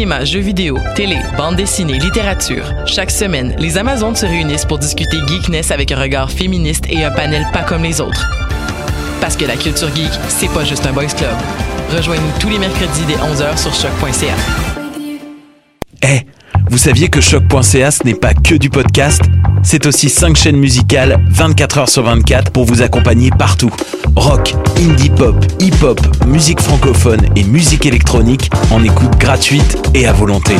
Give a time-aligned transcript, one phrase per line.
[0.00, 2.64] Cinéma, jeux vidéo, télé, bande dessinée, littérature.
[2.86, 7.10] Chaque semaine, les Amazones se réunissent pour discuter geekness avec un regard féministe et un
[7.10, 8.26] panel pas comme les autres.
[9.20, 11.36] Parce que la culture geek, c'est pas juste un boys club.
[11.94, 14.34] Rejoignez-nous tous les mercredis dès 11h sur choc.ca.
[16.02, 16.20] Eh,
[16.70, 19.20] vous saviez que choc.ca ce n'est pas que du podcast?
[19.62, 23.70] C'est aussi 5 chaînes musicales 24 heures sur 24 pour vous accompagner partout.
[24.16, 30.54] Rock, indie pop, hip-hop, musique francophone et musique électronique en écoute gratuite et à volonté.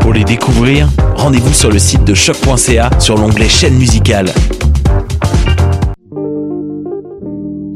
[0.00, 4.32] Pour les découvrir, rendez-vous sur le site de choc.ca sur l'onglet chaîne musicale.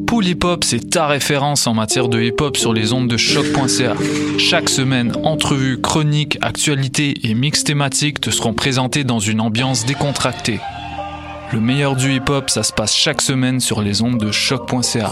[0.07, 3.17] Pool Hip Hop, c'est ta référence en matière de hip hop sur les ondes de
[3.17, 3.95] choc.ca.
[4.39, 10.59] Chaque semaine, entrevues, chroniques, actualités et mix thématiques te seront présentés dans une ambiance décontractée.
[11.53, 15.11] Le meilleur du hip hop, ça se passe chaque semaine sur les ondes de choc.ca.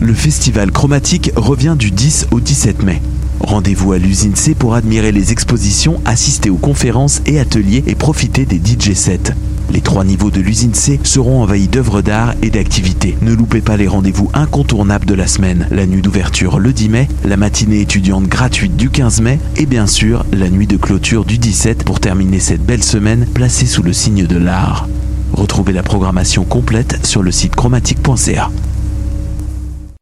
[0.00, 3.00] Le festival chromatique revient du 10 au 17 mai.
[3.38, 8.44] Rendez-vous à l'usine C pour admirer les expositions, assister aux conférences et ateliers et profiter
[8.44, 9.34] des DJ sets.
[9.70, 13.16] Les trois niveaux de l'usine C seront envahis d'œuvres d'art et d'activités.
[13.22, 15.66] Ne loupez pas les rendez-vous incontournables de la semaine.
[15.70, 19.86] La nuit d'ouverture le 10 mai, la matinée étudiante gratuite du 15 mai et bien
[19.86, 23.92] sûr la nuit de clôture du 17 pour terminer cette belle semaine placée sous le
[23.92, 24.88] signe de l'art.
[25.32, 28.50] Retrouvez la programmation complète sur le site chromatique.ca.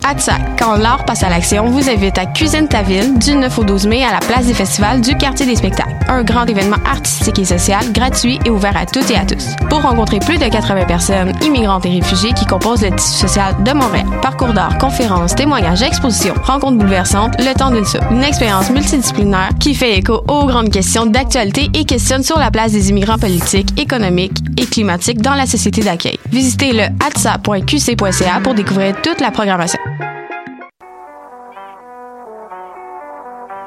[0.05, 3.65] ATSA, quand l'art passe à l'action, vous invite à Cuisine ta ville du 9 au
[3.65, 5.95] 12 mai à la place des festivals du quartier des spectacles.
[6.09, 9.55] Un grand événement artistique et social, gratuit et ouvert à toutes et à tous.
[9.69, 13.73] Pour rencontrer plus de 80 personnes, immigrantes et réfugiés qui composent le tissu social de
[13.73, 14.07] Montréal.
[14.23, 18.05] Parcours d'art, conférences, témoignages, expositions, rencontres bouleversantes, le temps d'une soupe.
[18.11, 22.73] Une expérience multidisciplinaire qui fait écho aux grandes questions d'actualité et questionne sur la place
[22.73, 26.19] des immigrants politiques, économiques et climatiques dans la société d'accueil.
[26.31, 29.79] Visitez le atsa.qc.ca pour découvrir toute la programmation.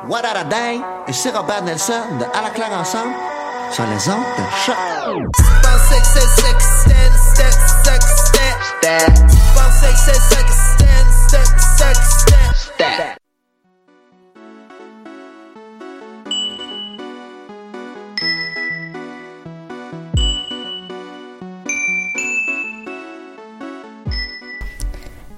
[0.05, 0.81] What a day?
[1.07, 3.13] Et c'est Robert Nelson de À la claire ensemble
[3.71, 4.75] sur les ondes de choc.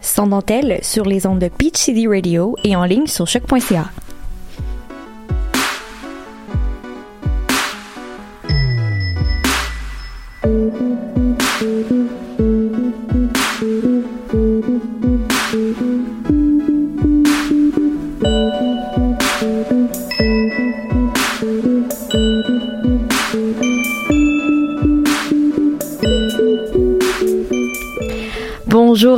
[0.01, 3.91] Sans dentelle sur les ondes de Peach City Radio et en ligne sur choc.ca.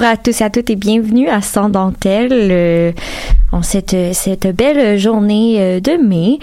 [0.07, 2.91] à tous et à toutes et bienvenue à Sans Dentelle euh,
[3.51, 6.40] en cette, cette belle journée euh, de mai,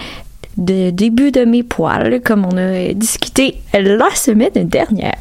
[0.57, 5.15] de début de mes poils, comme on a discuté la semaine dernière.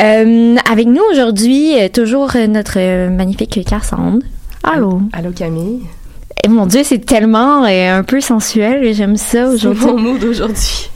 [0.00, 4.24] Euh, avec nous aujourd'hui, toujours notre magnifique Cassandre.
[4.62, 5.02] Allô?
[5.12, 5.82] Allô Camille?
[6.42, 9.84] Et mon Dieu, c'est tellement euh, un peu sensuel et j'aime ça C'est aujourd'hui.
[9.86, 10.88] mon mood aujourd'hui.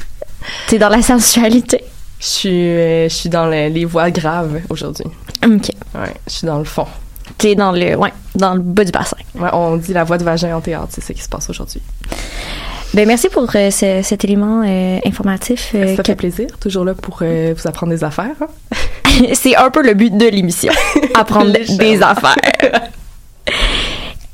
[0.69, 1.85] T'es dans la sensualité.
[2.21, 5.07] Je suis, euh, je suis dans le- les voix graves aujourd'hui.
[5.45, 5.71] Ok.
[5.95, 6.87] Ouais, je suis dans le fond.
[7.39, 9.17] T'es dans le, ouais, dans le bas du bassin.
[9.35, 11.81] Ouais, on dit la voix de vagin en théâtre, c'est ce qui se passe aujourd'hui.
[12.93, 15.71] Ben merci pour euh, ce- cet élément euh, informatif.
[15.75, 18.35] euh, Ça que- fait plaisir, toujours là pour vous apprendre des affaires.
[18.41, 18.75] hein?
[19.33, 20.73] c'est un peu le but de l'émission,
[21.15, 22.37] apprendre des affaires.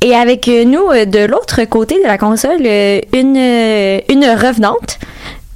[0.00, 2.62] Et avec nous, de l'autre côté de la console,
[3.12, 4.98] une, une revenante.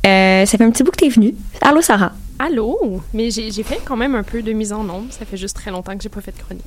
[0.05, 1.35] Ça fait un petit bout que t'es venue.
[1.61, 2.13] Allô, Sarah.
[2.43, 3.01] Allô?
[3.13, 5.07] Mais j'ai fait quand même un peu de mise en ombre.
[5.11, 6.65] Ça fait juste très longtemps que j'ai pas fait de chronique.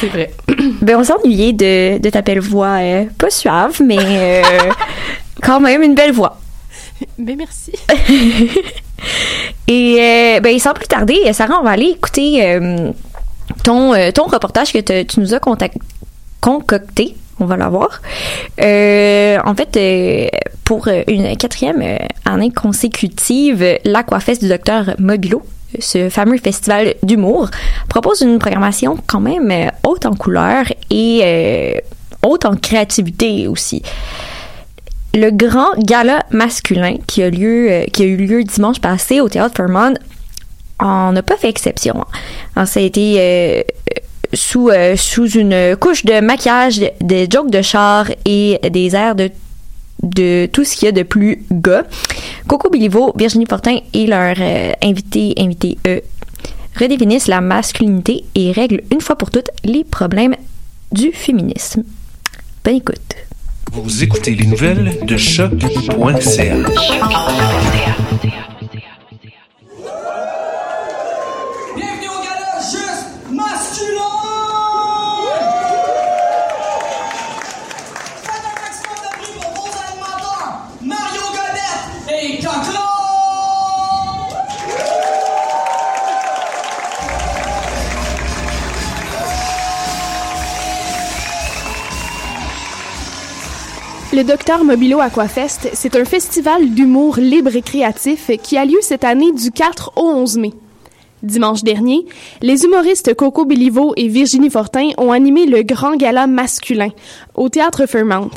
[0.00, 0.32] C'est vrai.
[0.80, 4.42] Ben, on s'ennuyait de, de ta belle voix, euh, pas suave, mais euh,
[5.42, 6.38] quand même une belle voix.
[7.18, 7.72] Mais merci.
[9.68, 12.90] Et euh, ben, sans plus tarder, Sarah, on va aller écouter euh,
[13.64, 15.40] ton, euh, ton reportage que te- tu nous as
[16.40, 17.16] concocté.
[17.38, 18.00] On va l'avoir.
[18.62, 20.28] Euh, en fait, euh,
[20.64, 21.82] pour euh, une quatrième
[22.24, 25.42] année consécutive, l'Aquafest du docteur Mobilo,
[25.78, 27.50] ce fameux festival d'humour,
[27.88, 31.82] propose une programmation quand même haute en couleurs et
[32.22, 33.82] haute en créativité aussi
[35.14, 39.94] le grand gala masculin qui a eu lieu dimanche passé au théâtre Fairmont
[40.78, 42.04] en a pas fait exception.
[42.54, 43.64] Alors, ça a été
[44.32, 49.14] sous euh, sous une couche de maquillage, de- des jokes de char et des airs
[49.14, 51.84] de tout ce qu'il y a de plus gars.
[52.46, 56.02] Coco Bilivo, Virginie Fortin et leurs euh, invités invités eux
[56.78, 60.36] redéfinissent la masculinité et règlent une fois pour toutes les problèmes
[60.92, 61.82] du féminisme.
[62.64, 63.14] Bonne écoute.
[63.72, 66.54] Vous écoutez les nouvelles de choc.ca.
[94.16, 99.04] Le Docteur Mobilo Aquafest, c'est un festival d'humour libre et créatif qui a lieu cette
[99.04, 100.52] année du 4 au 11 mai.
[101.22, 102.06] Dimanche dernier,
[102.40, 106.88] les humoristes Coco Béliveau et Virginie Fortin ont animé le Grand Gala masculin
[107.34, 108.30] au Théâtre Fairmount.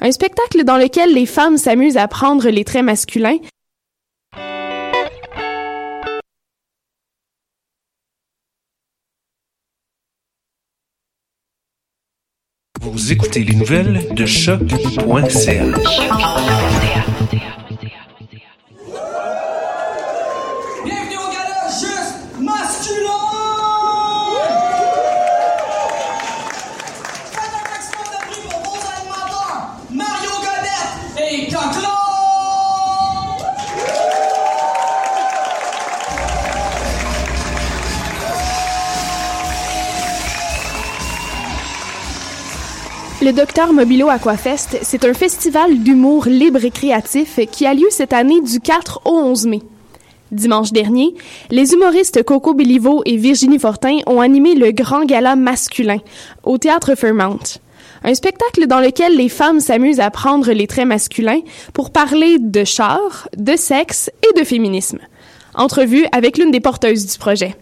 [0.00, 3.38] Un spectacle dans lequel les femmes s'amusent à prendre les traits masculins
[12.92, 15.64] Vous écoutez les nouvelles de choc.ca.
[43.24, 48.12] Le Docteur Mobilo Aquafest, c'est un festival d'humour libre et créatif qui a lieu cette
[48.12, 49.62] année du 4 au 11 mai.
[50.32, 51.14] Dimanche dernier,
[51.48, 55.98] les humoristes Coco Béliveau et Virginie Fortin ont animé le Grand Gala masculin
[56.42, 57.60] au Théâtre Fairmount.
[58.02, 61.42] Un spectacle dans lequel les femmes s'amusent à prendre les traits masculins
[61.74, 64.98] pour parler de char, de sexe et de féminisme.
[65.54, 67.54] Entrevue avec l'une des porteuses du projet.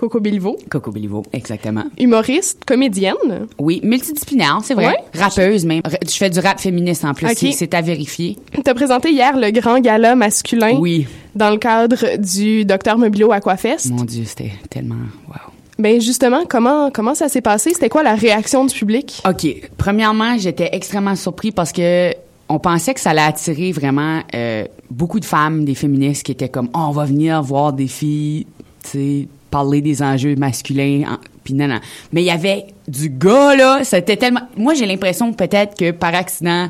[0.00, 0.90] Coco Béliveau, Coco
[1.34, 1.84] exactement.
[1.98, 3.46] humoriste, comédienne.
[3.58, 4.86] Oui, multidisciplinaire, c'est vrai.
[4.86, 4.96] Ouais.
[5.20, 5.82] Rappeuse même.
[6.02, 8.38] Je fais du rap féministe en plus, c'est- à vérifier.
[8.64, 11.06] T'as présenté hier le grand gala masculin Oui.
[11.34, 13.90] dans le cadre du Docteur Mobilo Aquafest.
[13.90, 14.94] Mon Dieu, c'était tellement...
[15.28, 15.34] Wow.
[15.78, 17.74] Ben justement, comment comment ça s'est passé?
[17.74, 19.20] C'était quoi la réaction du public?
[19.28, 19.68] OK.
[19.76, 22.14] Premièrement, j'étais extrêmement surpris parce que
[22.48, 26.48] on pensait que ça allait attirer vraiment euh, beaucoup de femmes, des féministes qui étaient
[26.48, 28.46] comme oh, on va venir voir des filles,
[28.82, 31.68] tu sais, parler des enjeux masculins, en- puis non.
[32.12, 34.42] Mais il y avait du gars là, c'était tellement.
[34.56, 36.68] Moi, j'ai l'impression peut-être que par accident,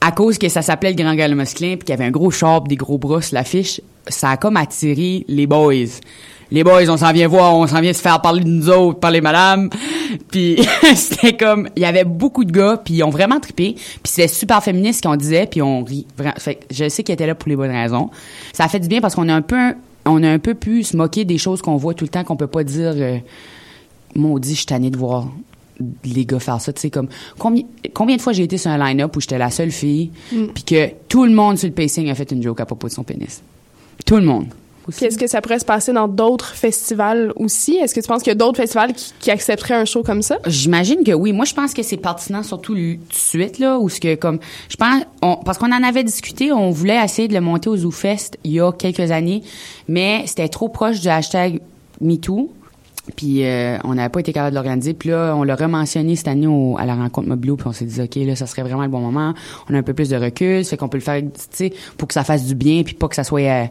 [0.00, 2.30] à cause que ça s'appelait le Grand Gala masculin, puis qu'il y avait un gros
[2.30, 5.74] short, des gros bras l'affiche, ça a comme attiré les boys.
[6.50, 9.00] Les boys, on s'en vient voir, on s'en vient se faire parler de nous autres,
[9.00, 9.70] parler madame.
[10.30, 10.58] Puis
[10.94, 13.72] c'était comme, il y avait beaucoup de gars, puis ils ont vraiment trippé.
[13.74, 16.06] Puis c'était super féministe ce qu'on disait, puis on rit.
[16.38, 18.10] Fait je sais qu'ils étaient là pour les bonnes raisons.
[18.52, 19.74] Ça a fait du bien parce qu'on a un peu,
[20.06, 22.36] on a un peu pu se moquer des choses qu'on voit tout le temps, qu'on
[22.36, 22.92] peut pas dire.
[22.96, 23.18] Euh,
[24.14, 25.28] maudit, je suis tannée de voir
[26.04, 26.72] les gars faire ça.
[26.72, 27.08] Tu sais, comme,
[27.38, 30.46] combien, combien de fois j'ai été sur un line-up où j'étais la seule fille, Mm.
[30.54, 32.92] puis que tout le monde sur le pacing a fait une joke à propos de
[32.92, 33.42] son pénis?
[34.06, 34.46] Tout le monde.
[34.88, 37.76] Puis est-ce que ça pourrait se passer dans d'autres festivals aussi?
[37.76, 40.20] Est-ce que tu penses qu'il y a d'autres festivals qui, qui accepteraient un show comme
[40.22, 40.38] ça?
[40.46, 41.32] J'imagine que oui.
[41.32, 44.38] Moi, je pense que c'est pertinent, surtout tout de suite, là, où ce que, comme,
[44.68, 47.76] je pense, on- parce qu'on en avait discuté, on voulait essayer de le monter au
[47.76, 49.42] ZooFest il y a quelques années,
[49.88, 51.60] mais c'était trop proche du hashtag
[52.00, 52.50] MeToo.
[53.16, 54.94] Puis euh, on n'avait pas été capable de l'organiser.
[54.94, 57.54] Puis là, on l'a rementionné cette année au- à la rencontre Mobilo.
[57.56, 59.34] Puis on s'est dit, OK, là, ça serait vraiment le bon moment.
[59.68, 60.64] On a un peu plus de recul.
[60.64, 62.82] Ça fait qu'on peut le faire, tu sais, pour que ça fasse du bien.
[62.82, 63.40] Puis pas que ça soit...
[63.42, 63.64] euh,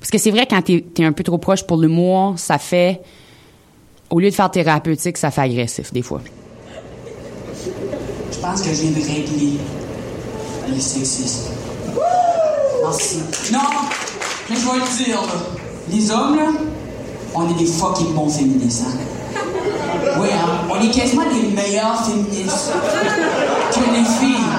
[0.00, 3.02] Parce que c'est vrai, quand t'es es un peu trop proche pour l'humour, ça fait...
[4.08, 6.20] Au lieu de faire thérapeutique, ça fait agressif, des fois.
[8.32, 9.58] Je pense que je viens de régler
[10.68, 11.50] les sexistes.
[12.82, 13.18] Merci.
[13.52, 13.58] Non,
[14.48, 15.34] mais je vais le dire, là.
[15.92, 16.48] Les hommes, là,
[17.34, 18.98] on est des fucking bons féministes, hein.
[20.18, 20.66] Oui, hein.
[20.70, 22.72] On est quasiment les meilleurs féministes
[23.72, 24.50] que les filles.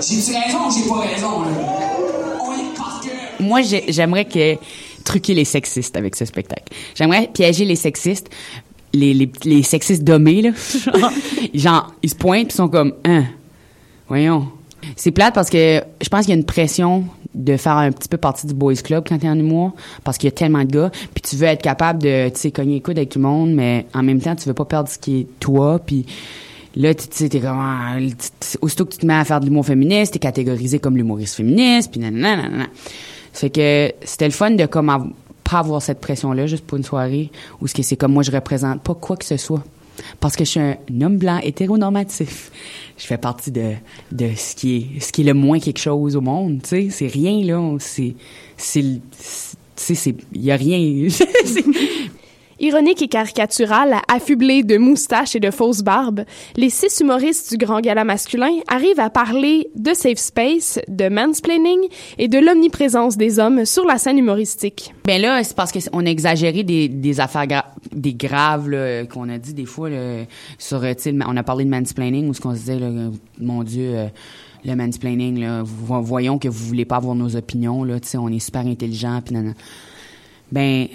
[0.00, 1.48] J'ai-tu raison ou j'ai pas raison, là?
[3.40, 4.56] Moi, j'ai- j'aimerais que
[5.04, 6.72] truquer les sexistes avec ce spectacle.
[6.94, 8.28] J'aimerais piéger les sexistes,
[8.92, 10.50] les, sexistes dommés, là.
[11.54, 13.24] Genre, ils se pointent puis sont comme, hein,
[14.08, 14.48] voyons.
[14.96, 17.04] C'est plate parce que je pense qu'il y a une pression
[17.34, 19.72] de faire un petit peu partie du boys club quand t'es en humour
[20.04, 22.50] parce qu'il y a tellement de gars puis tu veux être capable de tu sais
[22.50, 24.88] cogner les coudes avec tout le monde mais en même temps tu veux pas perdre
[24.88, 26.06] ce qui est toi puis
[26.74, 27.96] là tu sais t'es comme ah,
[28.62, 31.90] aussitôt que tu te mets à faire de l'humour féministe t'es catégorisé comme l'humoriste féministe
[31.90, 32.66] puis nanana nanana
[33.40, 35.12] fait que c'était le fun de comme
[35.44, 37.30] pas avoir cette pression là juste pour une soirée
[37.60, 39.62] où ce que c'est comme moi je représente pas quoi que ce soit
[40.20, 42.52] parce que je suis un homme blanc hétéronormatif.
[42.96, 43.72] Je fais partie de,
[44.12, 46.88] de ce qui est ce qui est le moins quelque chose au monde, tu sais,
[46.90, 48.14] c'est rien là, c'est
[50.32, 51.08] il y a rien.
[52.60, 56.24] Ironique et caricatural, affublé de moustaches et de fausses barbes,
[56.56, 61.78] les six humoristes du grand gala masculin arrivent à parler de safe space, de mansplaining
[62.18, 64.92] et de l'omniprésence des hommes sur la scène humoristique.
[65.04, 67.46] Ben là, c'est parce qu'on a exagéré des, des affaires
[67.92, 68.68] des graves
[69.12, 69.88] qu'on a dit des fois
[70.58, 70.82] sur,
[71.26, 72.78] on a parlé de mansplaining où ce qu'on se disait,
[73.40, 74.06] mon Dieu, euh,
[74.64, 77.86] le mansplaining, là, vo- voyons que vous voulez pas avoir nos opinions,
[78.16, 79.20] on est super intelligent.
[80.50, 80.88] Ben,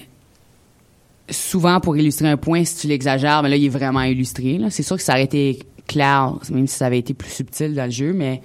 [1.34, 4.60] souvent pour illustrer un point, si tu l'exagères, ben là, il est vraiment illustré.
[4.70, 7.86] C'est sûr que ça aurait été clair, même si ça avait été plus subtil dans
[7.86, 8.42] le jeu, mais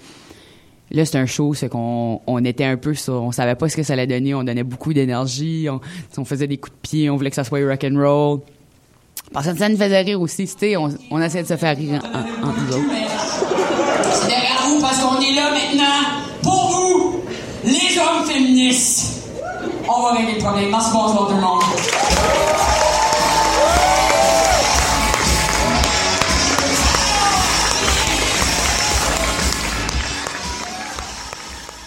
[0.90, 3.76] là, c'est un show, c'est qu'on on était un peu sur, on savait pas ce
[3.76, 7.16] que ça allait donner, on donnait beaucoup d'énergie, on, faisait des coups de pied, on
[7.16, 8.40] voulait que ça soit rock and roll.
[9.32, 12.00] Parce que ça nous faisait rire aussi, tu on, on essayait de se faire rire
[12.02, 12.94] en, en, entre nous autres.
[14.12, 17.20] C'est derrière vous parce qu'on est là maintenant pour vous,
[17.64, 19.18] les hommes féministes.
[19.88, 20.70] On va régler le problème.
[20.70, 21.62] Merci, tout le monde.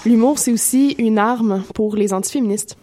[0.06, 2.78] L'humour, c'est aussi une arme pour les antiféministes.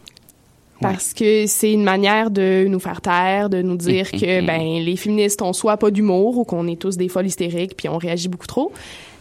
[0.81, 4.95] Parce que c'est une manière de nous faire taire, de nous dire que ben les
[4.95, 8.29] féministes ont soit pas d'humour ou qu'on est tous des folles hystériques puis on réagit
[8.29, 8.71] beaucoup trop.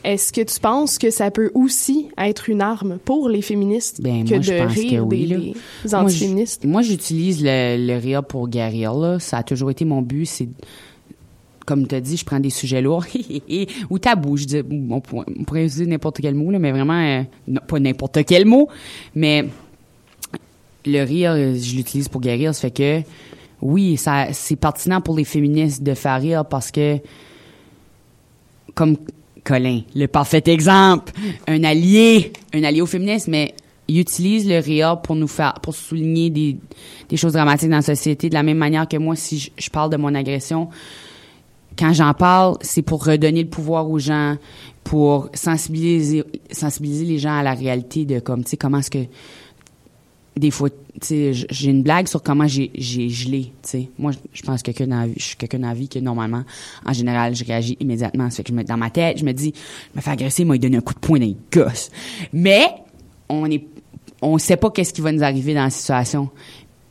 [0.04, 4.24] Est-ce que tu penses que ça peut aussi être une arme pour les féministes Ben,
[4.24, 6.64] que moi, je de pense rire que oui, des, des antiféministes?
[6.64, 8.94] Moi, j'utilise le, le rire pour guérir.
[8.94, 9.20] Là.
[9.20, 10.26] Ça a toujours été mon but.
[10.26, 10.48] C'est
[11.68, 13.06] comme tu as dit, je prends des sujets lourds
[13.90, 14.38] ou tabous.
[14.38, 17.24] Je dis, on, pourrait- utiliser n'importe quel mot, là, mais vraiment, euh,
[17.68, 18.70] pas n'importe quel mot,
[19.14, 19.46] mais
[20.86, 22.56] le rire, je l'utilise pour guérir.
[22.56, 23.02] Ça fait que,
[23.62, 27.00] oui, ça, c'est pertinent pour les féministes de faire rire parce que,
[28.74, 28.96] comme
[29.44, 31.12] Colin, le parfait exemple,
[31.48, 33.54] un allié, un allié au féminisme, mais
[33.90, 36.58] il utilise le rire pour nous faire, pour souligner des,
[37.18, 39.98] choses dramatiques dans la société de la même manière que moi, si je parle de
[39.98, 40.70] mon agression,
[41.78, 44.38] quand j'en parle, c'est pour redonner le pouvoir aux gens,
[44.84, 49.06] pour sensibiliser, sensibiliser les gens à la réalité de comme, tu sais, comment est-ce que
[50.36, 53.90] des fois, tu sais, j'ai une blague sur comment j'ai gelé, tu sais.
[53.98, 56.44] Moi, je- pense que je suis quelqu'un dans la vie que normalement,
[56.86, 58.30] en général, je réagis immédiatement.
[58.30, 59.52] Ça que je me, dans ma tête, je me dis,
[59.94, 61.90] je me fais agresser, moi, il donne un coup de poing dans les gosses.
[62.34, 62.66] Mais,
[63.30, 63.66] on est,
[64.22, 66.30] on sait pas qu'est-ce qui va nous arriver dans la situation.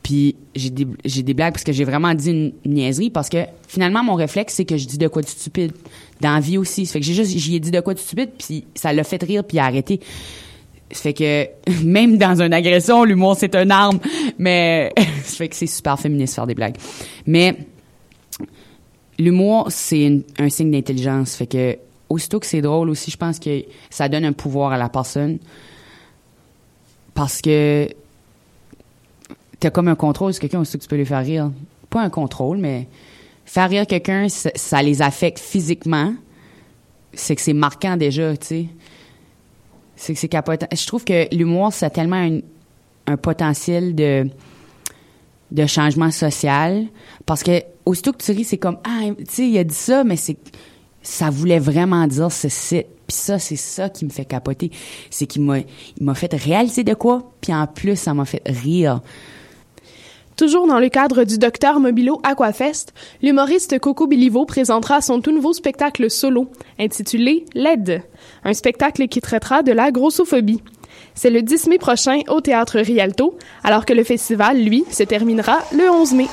[0.07, 3.39] Puis, j'ai des, j'ai des blagues parce que j'ai vraiment dit une, niaiserie parce que
[3.67, 5.73] finalement, mon réflexe, c'est que je dis de quoi de stupide.
[6.21, 6.85] Dans la vie aussi.
[6.85, 9.03] Ça fait que j'ai juste, j'y ai dit de quoi de stupide, puis ça l'a
[9.03, 9.99] fait rire, puis il a arrêté.
[10.91, 11.47] Ça fait que
[11.83, 13.99] même dans une agression, l'humour c'est une arme,
[14.39, 14.93] mais
[15.25, 16.77] ça fait que c'est super féministe faire des blagues.
[17.25, 17.57] Mais
[19.19, 23.65] l'humour c'est un signe d'intelligence, fait que aussitôt que c'est drôle aussi, je pense que
[23.89, 25.39] ça donne un pouvoir à la personne
[27.13, 27.89] parce que
[29.59, 31.51] t'as comme un contrôle sur quelqu'un aussitôt que tu peux lui faire rire.
[31.89, 32.87] Pas un contrôle, mais
[33.45, 36.13] faire rire quelqu'un, ça, les affecte physiquement.
[37.13, 38.65] C'est que c'est marquant déjà, tu sais.
[39.95, 40.67] C'est que c'est capotant.
[40.71, 42.39] Je trouve que l'humour, ça a tellement un,
[43.07, 44.29] un potentiel de,
[45.51, 46.85] de changement social.
[47.25, 50.03] Parce que, aussitôt que tu ris, c'est comme, ah, tu sais, il a dit ça,
[50.03, 50.37] mais c'est,
[51.01, 52.83] ça voulait vraiment dire ceci.
[53.07, 54.69] Puis ça, c'est ça qui me fait capoter.
[55.09, 55.65] C'est qu'il m'a, il
[56.01, 59.01] m'a fait réaliser de quoi, puis en plus, ça m'a fait rire.
[60.37, 65.51] Toujours dans le cadre du Docteur Mobilo Aquafest, l'humoriste Coco Bilivo présentera son tout nouveau
[65.51, 68.03] spectacle solo, intitulé LED,
[68.43, 70.61] un spectacle qui traitera de la grossophobie.
[71.15, 75.57] C'est le 10 mai prochain au Théâtre Rialto, alors que le festival, lui, se terminera
[75.71, 76.27] le 11 mai.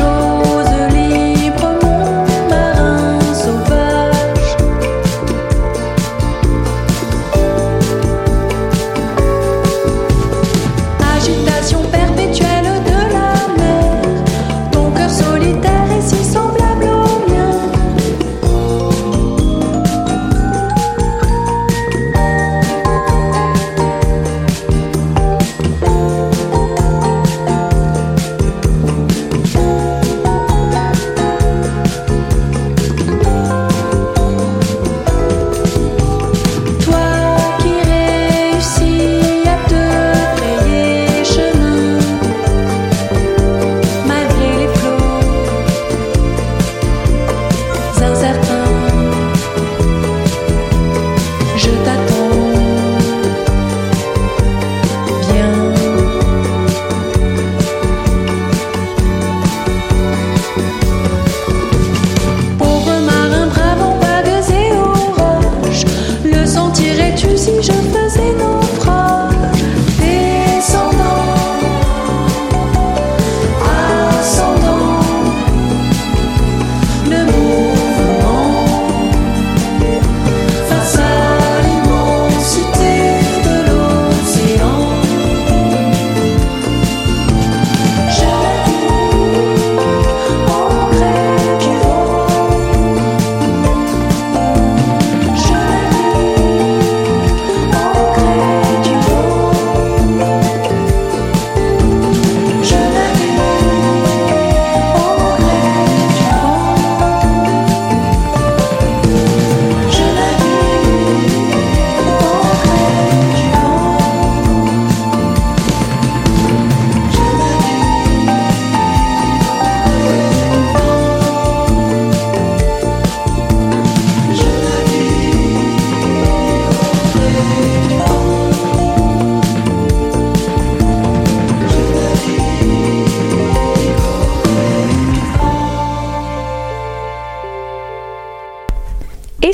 [0.00, 0.29] show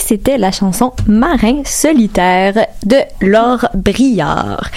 [0.07, 4.71] c'était la chanson Marin solitaire de Laure Briard.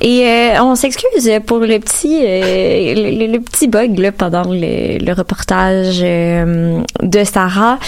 [0.00, 6.00] Et euh, on s'excuse pour le petit euh, le, petit bug là, pendant le, reportage
[6.02, 7.78] euh, de Sarah.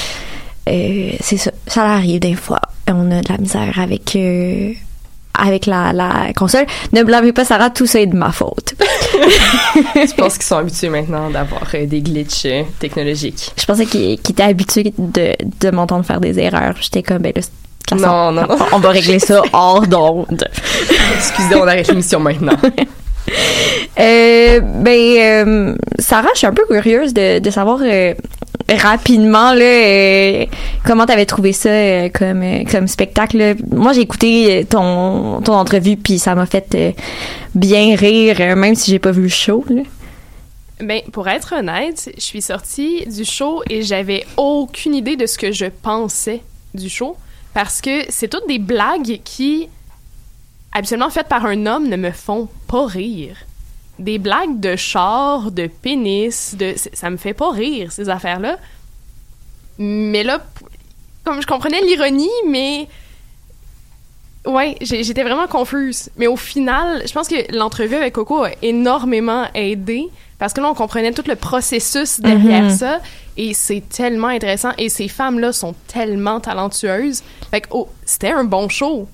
[0.66, 2.60] C'est ça, ça arrive des fois.
[2.88, 4.16] On a de la misère avec
[5.38, 6.66] avec la, la console.
[6.92, 8.74] Ne blâmez pas Sarah, tout ça est de ma faute.
[9.94, 13.52] Je pense qu'ils sont habitués maintenant d'avoir euh, des glitches euh, technologiques.
[13.56, 16.74] Je pensais qu'il qu'il était habitué de, de m'entendre faire des erreurs.
[16.80, 18.56] J'étais comme, ben là, Non, non, non.
[18.72, 20.48] On va régler ça hors d'onde.
[21.16, 22.56] Excusez, on arrête l'émission maintenant.
[23.98, 28.12] Euh, ben, euh, Sarah, je suis un peu curieuse de, de savoir euh,
[28.68, 30.46] rapidement là, euh,
[30.84, 33.56] comment t'avais trouvé ça euh, comme, euh, comme spectacle.
[33.70, 36.76] Moi, j'ai écouté ton, ton entrevue, puis ça m'a fait
[37.54, 39.64] bien rire, même si j'ai pas vu le show.
[39.68, 39.82] Là.
[40.80, 45.38] Ben, pour être honnête, je suis sortie du show et j'avais aucune idée de ce
[45.38, 46.42] que je pensais
[46.74, 47.16] du show
[47.52, 49.68] parce que c'est toutes des blagues qui,
[50.72, 53.36] habituellement faites par un homme, ne me font pas rire.
[53.98, 58.58] Des blagues de char, de pénis, de ça me fait pas rire ces affaires-là.
[59.78, 60.44] Mais là,
[61.24, 62.88] comme je comprenais l'ironie, mais
[64.46, 66.10] Ouais, j'étais vraiment confuse.
[66.18, 70.68] Mais au final, je pense que l'entrevue avec Coco a énormément aidé parce que là,
[70.70, 72.70] on comprenait tout le processus derrière Mhm.
[72.76, 73.00] ça
[73.38, 77.22] et c'est tellement intéressant et ces femmes-là sont tellement talentueuses.
[77.50, 79.08] Fait que, oh, c'était un bon show.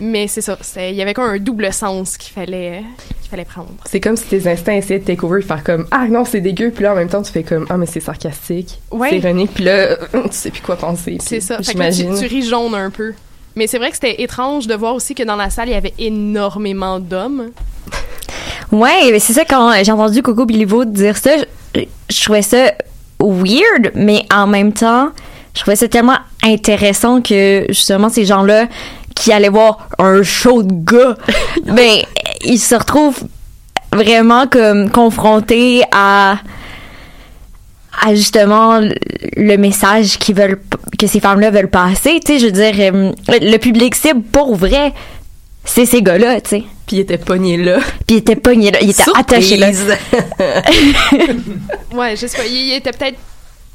[0.00, 2.82] Mais c'est ça, il y avait comme un double sens qu'il fallait,
[3.20, 3.70] qu'il fallait prendre.
[3.86, 6.40] C'est comme si tes instincts essayaient de take over et faire comme Ah non, c'est
[6.40, 9.08] dégueu, puis là en même temps tu fais comme Ah, mais c'est sarcastique, Ouais.
[9.10, 11.18] c'est ironique, puis là tu sais plus quoi penser.
[11.20, 11.54] C'est ça.
[11.56, 12.14] Là, tu, J'imagine.
[12.18, 13.12] tu ris jaune un peu.
[13.56, 15.74] Mais c'est vrai que c'était étrange de voir aussi que dans la salle, il y
[15.74, 17.50] avait énormément d'hommes.
[18.70, 21.32] Ouais, mais c'est ça quand j'ai entendu Coco Bilivo dire ça,
[21.74, 22.72] je, je trouvais ça
[23.20, 25.10] weird, mais en même temps,
[25.54, 28.66] je trouvais ça tellement intéressant que justement ces gens-là
[29.14, 31.16] qui allaient voir un show de gars,
[31.64, 31.98] ben
[32.44, 33.20] ils se retrouvent
[33.92, 36.38] vraiment comme confrontés à
[38.00, 40.60] à justement le- message qu'ils veulent
[40.98, 44.56] que ces femmes-là veulent passer, tu sais, je veux dire euh, le public cible pour
[44.56, 44.92] vrai,
[45.64, 46.62] c'est ces gars-là, tu sais.
[46.86, 47.78] Puis il était pogné là.
[48.06, 49.70] Puis il était pogné là, il était attaché là.
[51.94, 52.46] Ouais, je sais pas.
[52.46, 53.18] Il, il était peut-être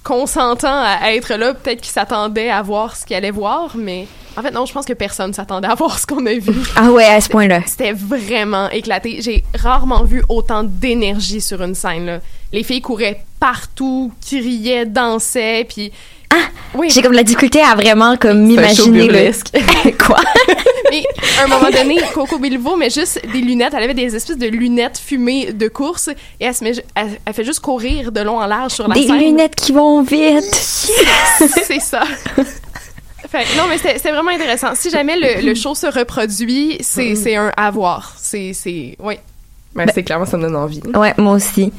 [0.04, 1.54] consentant à être là.
[1.54, 4.86] Peut-être qu'il s'attendait à voir ce qu'il allait voir, mais en fait, non, je pense
[4.86, 6.54] que personne s'attendait à voir ce qu'on a vu.
[6.76, 7.62] Ah ouais, à ce point-là.
[7.66, 9.18] C'était vraiment éclaté.
[9.22, 12.06] J'ai rarement vu autant d'énergie sur une scène.
[12.06, 12.20] Là.
[12.54, 15.92] Les filles couraient partout, criaient, dansaient, puis...
[16.30, 16.50] Ah!
[16.76, 16.90] Oui.
[16.92, 19.48] J'ai comme la difficulté à vraiment comme m'imaginer le burlesque.
[20.06, 20.20] quoi?
[20.92, 21.04] Mais
[21.40, 23.74] à un moment donné, Coco Bilvo met juste des lunettes.
[23.76, 27.34] Elle avait des espèces de lunettes fumées de course et elle, se met, elle, elle
[27.34, 29.20] fait juste courir de long en large sur la Des scène.
[29.20, 30.54] lunettes qui vont vite.
[30.54, 32.04] C'est ça.
[33.30, 34.70] Fait non, mais c'était c'était vraiment intéressant.
[34.76, 38.14] Si jamais le, le show se reproduit, c'est c'est un à voir.
[38.18, 39.16] C'est, c'est, oui.
[39.76, 40.82] Ben, c'est clairement, ça me donne envie.
[40.96, 41.72] Ouais, moi aussi.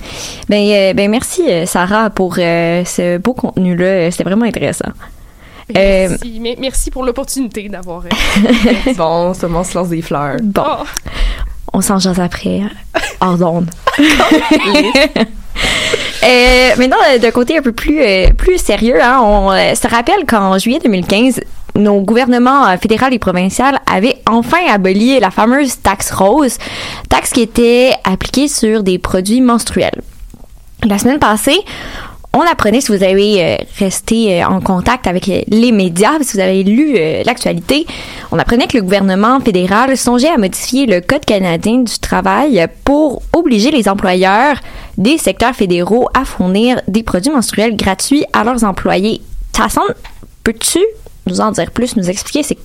[0.48, 4.11] Ben, euh, ben merci euh, Sarah pour euh, ce beau contenu là.
[4.11, 4.90] C'était vraiment intéressant.
[5.76, 8.02] Euh, Merci, mais merci pour l'opportunité d'avoir.
[8.06, 10.37] euh, bon, seulement on se lance des fleurs.
[10.42, 10.84] bon, oh.
[11.74, 12.62] on s'en jase après
[13.20, 13.70] hors d'onde.
[16.24, 19.87] Euh, maintenant, euh, d'un côté un peu plus euh, plus sérieux, hein, on euh, se
[19.87, 21.40] rappelle qu'en juillet 2015,
[21.76, 26.59] nos gouvernements fédéral et provincial avaient enfin aboli la fameuse taxe rose,
[27.09, 30.02] taxe qui était appliquée sur des produits menstruels.
[30.85, 31.61] La semaine passée,
[32.35, 36.37] on apprenait, si vous avez euh, resté euh, en contact avec euh, les médias, si
[36.37, 37.87] vous avez lu l'actualité,
[38.31, 43.23] on apprenait que le gouvernement fédéral songeait à modifier le Code canadien du travail pour
[43.33, 44.57] obliger les employeurs
[44.99, 49.23] des secteurs fédéraux à fournir des produits menstruels gratuits à leurs employés.
[49.53, 49.81] Tasson,
[50.45, 50.81] peux-tu
[51.27, 52.59] nous en dire plus, nous expliquer c'est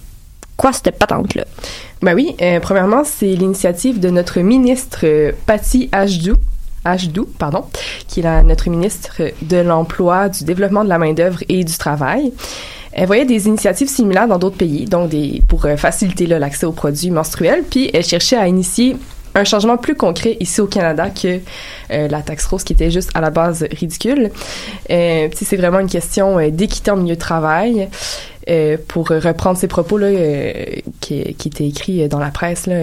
[0.57, 1.45] quoi cette patente-là?
[2.01, 5.05] Ben oui, premièrement, c'est l'initiative de notre ministre
[5.45, 5.89] Patty
[6.85, 7.65] Ajdou, pardon,
[8.07, 12.33] qui est notre ministre de l'Emploi, du Développement de la main-d'œuvre et du Travail.
[12.91, 16.71] Elle voyait des initiatives similaires dans d'autres pays, donc des, pour euh, faciliter l'accès aux
[16.71, 18.97] produits menstruels, puis elle cherchait à initier
[19.35, 21.39] un changement plus concret ici au Canada que
[21.91, 24.31] euh, la taxe rose qui était juste à la base ridicule.
[24.89, 27.89] Euh, c'est vraiment une question euh, d'équité en milieu de travail.
[28.49, 30.65] Euh, pour reprendre ces propos là euh,
[30.99, 32.75] qui, étaient écrits euh, dans la presse là,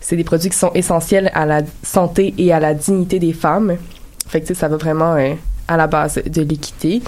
[0.00, 3.76] c'est des produits qui sont essentiels à la santé et à la dignité des femmes.
[4.26, 5.16] Fait que ça va vraiment
[5.68, 7.00] à la base de l'équité.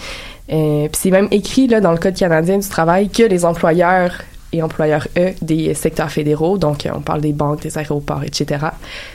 [0.46, 4.22] Puis c'est même écrit là dans le code canadien du travail que les employeurs
[4.52, 8.66] et employeurs E des secteurs fédéraux, donc on parle des banques, des aéroports, etc.,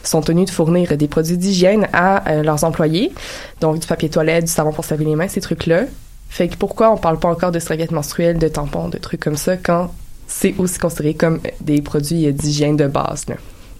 [0.03, 3.11] sont tenus de fournir des produits d'hygiène à leurs employés,
[3.59, 5.85] donc du papier toilette, du savon pour se laver les mains, ces trucs-là.
[6.29, 9.37] Fait que pourquoi on parle pas encore de serviettes menstruelles, de tampons, de trucs comme
[9.37, 9.91] ça, quand
[10.27, 13.35] c'est aussi considéré comme des produits euh, d'hygiène de base, là?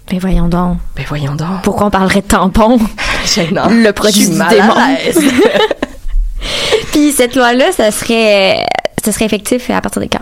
[0.10, 0.78] Ben voyons donc.
[0.96, 1.64] Ben voyons donc.
[1.64, 2.80] Pourquoi on parlerait de tampons?
[3.26, 3.68] Gênant.
[3.70, 4.76] Le produit du démon.
[6.92, 8.64] Puis cette loi-là, ça serait,
[9.04, 10.22] ça serait effectif à partir de quand?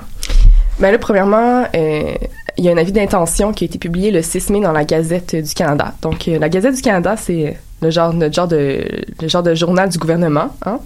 [0.79, 2.13] Ben là, premièrement, euh,
[2.57, 4.85] il y a un avis d'intention qui a été publié le 6 mai dans la
[4.85, 5.93] Gazette du Canada.
[6.01, 8.83] Donc, euh, la Gazette du Canada, c'est le genre, notre genre de,
[9.21, 10.79] le genre de journal du gouvernement, hein,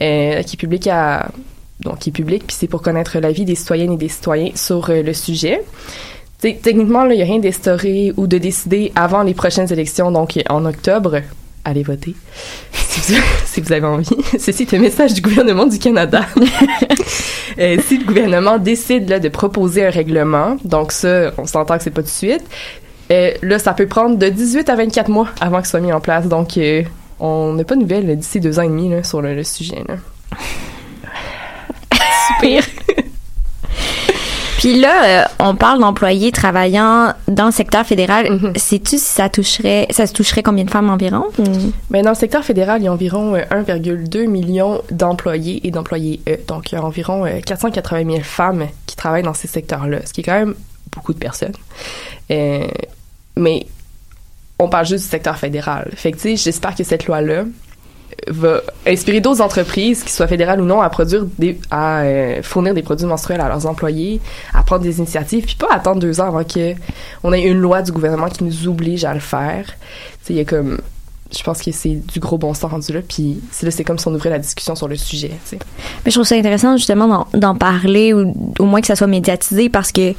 [0.00, 1.28] euh, qui est public à,
[1.80, 4.90] donc qui est public, puis c'est pour connaître l'avis des citoyennes et des citoyens sur
[4.90, 5.62] euh, le sujet.
[6.38, 10.38] T'sais, techniquement, il n'y a rien d'instauré ou de décidé avant les prochaines élections, donc
[10.48, 11.20] en octobre.
[11.66, 12.14] Allez voter
[12.72, 14.16] si vous, si vous avez envie.
[14.38, 16.26] Ceci est un message du gouvernement du Canada.
[17.56, 21.84] Euh, si le gouvernement décide là, de proposer un règlement, donc ça, on s'entend que
[21.84, 22.42] c'est pas tout de suite,
[23.10, 25.92] euh, là, ça peut prendre de 18 à 24 mois avant que ce soit mis
[25.92, 26.26] en place.
[26.26, 26.82] Donc, euh,
[27.20, 29.82] on n'a pas de nouvelles d'ici deux ans et demi là, sur le, le sujet.
[29.88, 29.96] Là.
[32.38, 32.62] Super.
[34.64, 38.40] Puis là, euh, on parle d'employés travaillant dans le secteur fédéral.
[38.56, 41.24] Sais-tu si ça toucherait, ça se toucherait combien de femmes environ?
[41.90, 46.20] Mais dans le secteur fédéral, il y a environ euh, 1,2 million d'employés et d'employés
[46.26, 46.38] E.
[46.48, 50.14] Donc, il y a environ euh, 480 000 femmes qui travaillent dans ces secteurs-là, ce
[50.14, 50.54] qui est quand même
[50.94, 51.54] beaucoup de personnes.
[52.30, 52.66] Euh,
[53.36, 53.66] mais
[54.58, 55.90] on parle juste du secteur fédéral.
[55.96, 57.44] Fait que, tu sais, j'espère que cette loi-là
[58.28, 61.26] va inspirer d'autres entreprises, qu'ils soient fédérales ou non, à produire
[61.70, 64.20] à euh, fournir des produits menstruels à leurs employés,
[64.52, 66.74] à prendre des initiatives, puis pas attendre deux ans avant que
[67.22, 69.66] on ait une loi du gouvernement qui nous oblige à le faire.
[69.66, 69.72] Tu
[70.26, 70.78] sais, il y a comme,
[71.36, 73.98] je pense que c'est du gros bon sens rendu là, puis c'est là, c'est comme
[73.98, 75.30] si on ouvrait la discussion sur le sujet.
[75.52, 75.58] Mais
[76.06, 79.90] je trouve ça intéressant justement d'en, parler ou au moins que ça soit médiatisé parce
[79.90, 80.12] que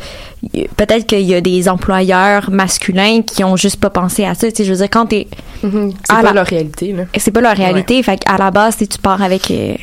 [0.75, 4.49] peut-être qu'il y a des employeurs masculins qui ont juste pas pensé à ça.
[4.49, 5.27] Tu sais, je veux dire, quand t'es.
[5.61, 6.95] C'est à pas la- leur réalité.
[7.17, 8.01] C'est pas leur réalité.
[8.03, 9.49] Fait qu'à la base, tu pars avec.
[9.51, 9.75] euh,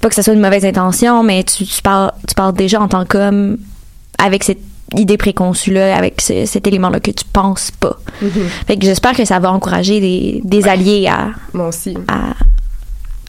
[0.00, 2.88] pas que ça soit une mauvaise intention, mais tu, tu, pars, tu pars déjà en
[2.88, 3.58] tant qu'homme
[4.18, 4.58] avec cette
[4.96, 7.98] idée préconçue-là, avec ce- cet élément-là que tu penses pas.
[8.66, 11.96] Fait que j'espère que ça va encourager des, des alliés à, Moi aussi.
[12.08, 12.34] à,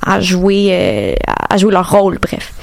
[0.03, 1.15] à jouer euh,
[1.49, 2.53] à jouer leur rôle, bref.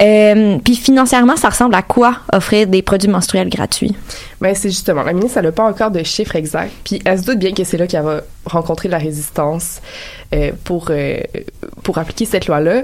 [0.00, 3.94] Euh, Puis financièrement, ça ressemble à quoi offrir des produits menstruels gratuits?
[4.40, 7.24] Ben, c'est justement, la ministre, elle n'a pas encore de chiffres exacts, puis elle se
[7.24, 9.80] doute bien que c'est là qu'elle va rencontrer de la résistance
[10.34, 10.90] euh, pour,
[11.82, 12.82] pour appliquer cette loi-là.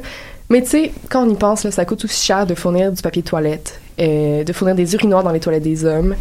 [0.51, 3.01] Mais tu sais, quand on y pense, là, ça coûte aussi cher de fournir du
[3.01, 6.15] papier de toilette, de fournir des urinoirs dans les toilettes des hommes,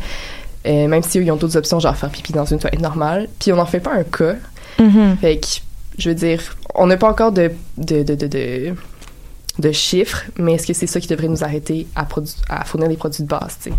[0.65, 3.27] euh, même si eux, ils ont d'autres options, genre faire pipi dans une toilette normale,
[3.39, 4.35] puis on n'en fait pas un cas.
[5.21, 5.47] Fait que,
[5.97, 6.41] je veux dire,
[6.75, 8.73] on n'a pas encore de, de, de, de, de,
[9.59, 12.07] de chiffres, mais est-ce que c'est ça qui devrait nous arrêter à,
[12.49, 13.75] à fournir des produits de base, tu sais?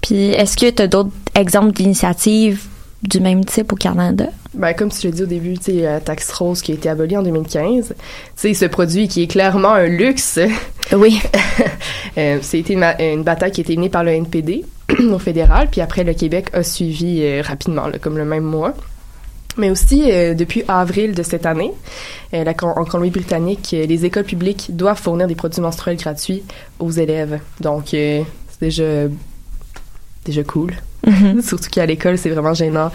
[0.00, 2.64] Puis est-ce que tu as d'autres exemples d'initiatives
[3.02, 4.26] du même type au Canada?
[4.54, 6.88] Ben, comme tu l'as dit au début, tu sais, la taxe rose qui a été
[6.88, 7.94] abolie en 2015, tu
[8.34, 10.38] sais, ce produit qui est clairement un luxe.
[10.92, 11.20] Oui.
[12.18, 14.64] euh, C'était une, bataille qui a été menée par le NPD
[15.12, 18.74] au fédéral, puis après, le Québec a suivi euh, rapidement, là, comme le même mois.
[19.58, 21.72] Mais aussi, euh, depuis avril de cette année,
[22.32, 26.42] euh, la, en Colombie-Britannique, les écoles publiques doivent fournir des produits menstruels gratuits
[26.78, 27.38] aux élèves.
[27.60, 28.24] Donc, c'est
[28.60, 28.84] déjà,
[30.24, 30.72] déjà cool.
[31.06, 31.42] Mhm.
[31.46, 32.90] Surtout qu'à l'école, c'est vraiment gênant.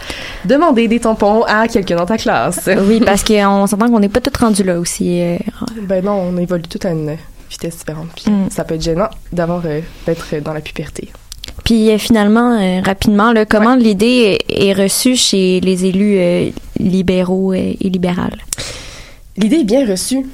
[0.46, 2.68] Demander des tampons à quelqu'un dans ta classe.
[2.88, 5.22] Oui, parce qu'on s'entend qu'on n'est pas tous rendus là aussi.
[5.84, 7.18] Ben non, on évolue tout à une
[7.50, 8.08] vitesse différente.
[8.16, 8.50] Puis Mm.
[8.50, 11.10] ça peut être gênant d'avoir euh, d'être dans la puberté.
[11.64, 16.50] Puis euh, finalement, euh, rapidement, là, comment l'idée est, est reçue chez les élus euh,
[16.80, 18.38] libéraux euh, et libérales?
[19.40, 20.26] L'idée est bien reçue,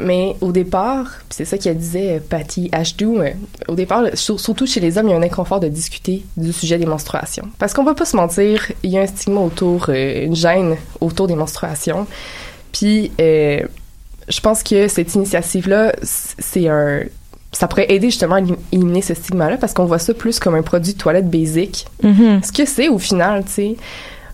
[0.00, 3.30] mais au départ, c'est ça qu'elle disait Patty Ashdow, euh,
[3.68, 6.52] au départ, sur- surtout chez les hommes, il y a un inconfort de discuter du
[6.52, 7.46] sujet des menstruations.
[7.60, 11.28] Parce qu'on va pas se mentir, il y a un stigma autour, une gêne autour
[11.28, 12.08] des menstruations.
[12.72, 13.12] Puis
[14.30, 17.00] je pense que cette initiative-là, c'est un...
[17.52, 20.54] Ça pourrait aider justement à élim- éliminer ce stigma-là parce qu'on voit ça plus comme
[20.54, 21.84] un produit de toilette basic.
[22.02, 22.40] Mhm.
[22.44, 23.76] Ce que c'est au final, tu sais.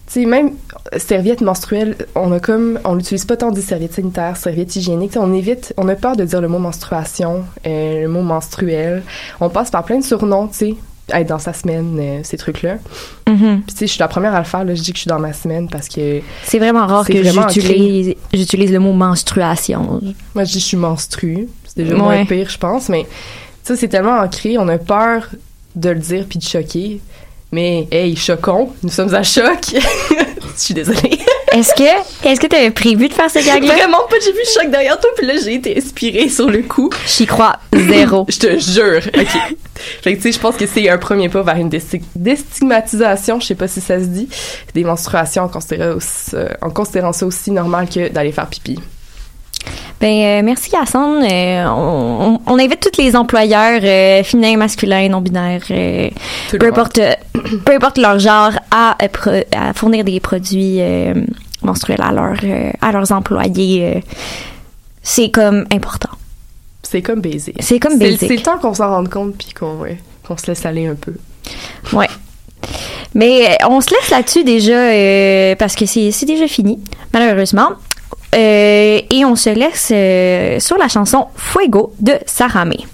[0.07, 0.53] Tu sais, même
[0.95, 5.15] euh, serviettes menstruelles, on a comme, on n'utilise pas tant des serviettes sanitaires, serviettes hygiéniques.
[5.17, 9.03] On évite, on a peur de dire le mot menstruation, euh, le mot menstruel.
[9.41, 10.75] On passe par plein de surnoms, tu sais,
[11.13, 12.79] être dans sa semaine, euh, ces trucs-là.
[13.29, 13.63] Mhm.
[13.67, 15.03] Puis tu sais, je suis la première à le faire, là, je dis que je
[15.03, 20.01] suis dans ma semaine parce que C'est vraiment rare que j'utilise le mot menstruation.
[20.35, 21.49] moi je dis que je suis menstrue.
[21.65, 22.01] C'est déjà Ouais.
[22.01, 23.07] moins pire, je pense, mais
[23.63, 25.29] ça, c'est tellement ancré, on a peur
[25.75, 27.01] de le dire puis de choquer.
[27.53, 29.61] Mais, hey, choquons, nous sommes à choc.
[29.73, 29.77] je
[30.57, 31.19] suis désolée.
[31.53, 33.75] Est-ce que est-ce que tu avais prévu de faire ce gag-là?
[33.75, 36.63] Vraiment pas, j'ai vu le choc derrière toi, puis là, j'ai été inspirée sur le
[36.63, 36.91] coup.
[37.07, 38.27] J'y crois zéro.
[38.29, 39.01] Je te jure.
[39.17, 39.57] OK.
[40.03, 43.41] fait que, tu sais, je pense que c'est un premier pas vers une désti- déstigmatisation,
[43.41, 44.29] je sais pas si ça se dit,
[44.75, 48.79] des menstruations en considérant, aussi- euh, en considérant ça aussi normal que d'aller faire pipi.
[50.01, 51.27] Ben, euh, merci Cassandre.
[51.31, 57.01] Euh, on, on invite tous les employeurs euh, féminins, masculins, non-binaires, Tout le peu importe,
[57.65, 58.97] peu importe leur genre, à,
[59.75, 60.81] fournir des produits
[61.63, 62.39] menstruels à, leurs
[62.81, 64.03] à leurs employés.
[65.03, 66.11] c'est comme important.
[66.83, 67.55] C'est comme baiser.
[67.59, 68.21] C'est comme basic.
[68.21, 69.99] c'est le temps qu'on s'en rende compte puis qu'on ouais,
[70.37, 71.15] se laisse aller un peu.
[71.93, 72.09] Ouais.
[73.15, 76.79] Mais on se laisse là-dessus déjà euh, parce que c'est déjà fini,
[77.13, 77.71] malheureusement.
[78.37, 82.85] Euh, et on se laisse euh, sur la chanson Fuego de Sarah May.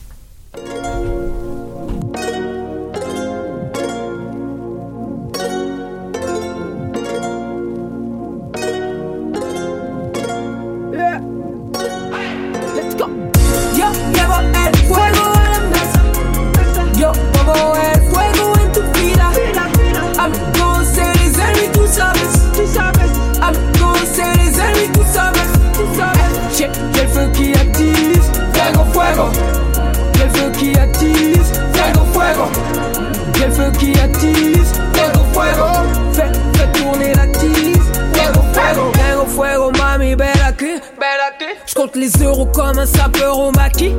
[42.02, 43.94] Les euros comme un sapeur au maquis.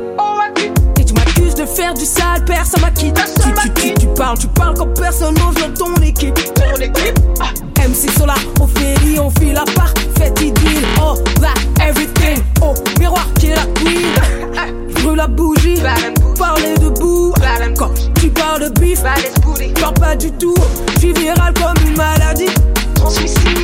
[1.00, 3.22] Et tu m'accuses de faire du sale, personne m'a quitté.
[3.42, 6.34] Tu, tu, tu, tu parles, tu parles comme personne n'ose dans ton équipe.
[6.54, 7.18] Ton équipe.
[7.40, 7.48] Ah.
[7.88, 9.94] MC Solar, on fait on file à part.
[10.18, 12.42] Faites idylle, oh, that, everything.
[12.60, 14.94] Oh, miroir qui est la queen.
[14.96, 15.80] Brûle la bougie.
[16.38, 17.32] Parler debout.
[17.78, 17.90] Quand
[18.20, 19.02] tu parles de bif,
[19.80, 20.54] parle pas du tout.
[20.94, 22.52] Je suis viral comme une maladie.
[22.96, 23.62] Transmissible.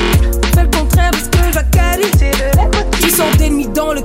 [0.55, 2.11] Fais le contraire de ce que j'accalise.
[2.99, 4.01] Qui sont ennemis dans le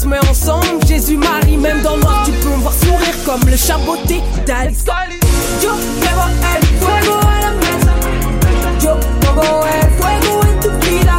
[0.00, 3.56] calice, mais ensemble, Jésus-Marie, même dans le noir, tu peux me voir sourire comme le
[3.56, 4.84] chaboté d'Alice.
[5.62, 6.22] Yo llevo
[6.56, 7.92] el fuego a la mesa.
[8.80, 11.14] Yo pongo el fuego en tu vida.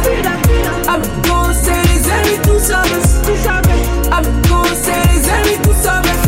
[0.88, 3.22] Amigos, seres ennemis, tú sabes.
[3.24, 3.82] Tú sabes.
[4.10, 5.58] Amigos, seres ennemis.
[5.62, 6.18] Tú sabes.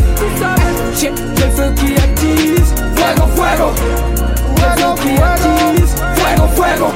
[0.99, 2.73] J'ai le feu qui attise.
[2.95, 3.71] Fuego, fuego.
[4.55, 5.95] Le feu qui attise.
[6.15, 6.89] Fuego, fuego.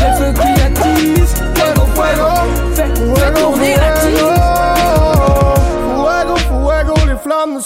[0.00, 1.34] Le feu qui attise.
[1.54, 2.28] Fuego, fuego.
[2.74, 3.93] Fais, fais tourner la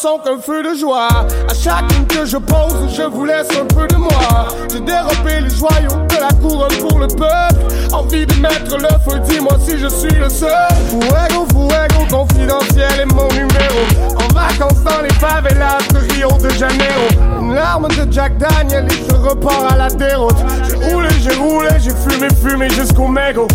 [0.09, 1.09] sont qu'un feu de joie.
[1.49, 4.49] À chacune que je pose, je vous laisse un peu de moi.
[4.73, 7.63] J'ai dérobé les joyaux de la couronne pour le peuple.
[7.93, 10.51] Envie de mettre le feu, dis-moi si je suis le seul.
[10.89, 13.81] Fuego, fuego, confidentiel est mon numéro.
[14.17, 17.09] En vacances dans les favelas de Rio de Janeiro.
[17.41, 20.37] Une larme de Jack Daniel et je repars à la déroute.
[20.69, 23.49] J'ai roulé, j'ai roulé, j'ai fumé, fumé jusqu'au mégot.